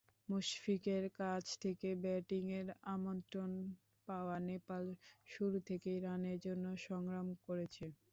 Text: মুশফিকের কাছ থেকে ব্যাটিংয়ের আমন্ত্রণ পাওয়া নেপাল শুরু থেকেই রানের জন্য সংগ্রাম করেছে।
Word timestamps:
মুশফিকের 0.29 1.03
কাছ 1.19 1.43
থেকে 1.63 1.89
ব্যাটিংয়ের 2.03 2.67
আমন্ত্রণ 2.91 3.51
পাওয়া 4.07 4.37
নেপাল 4.49 4.83
শুরু 5.29 5.57
থেকেই 5.69 5.97
রানের 6.01 6.37
জন্য 6.45 6.65
সংগ্রাম 6.87 7.27
করেছে। 7.45 7.85